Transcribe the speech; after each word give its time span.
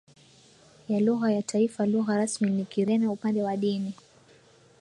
ya 0.89 0.99
lugha 0.99 1.31
ya 1.31 1.41
taifa 1.41 1.85
lugha 1.85 2.17
rasmi 2.17 2.49
ni 2.49 2.65
Kireno 2.65 3.11
Upande 3.13 3.43
wa 3.43 3.57
dini 3.57 3.93